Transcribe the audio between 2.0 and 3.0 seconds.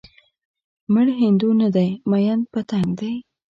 ميئن پتنګ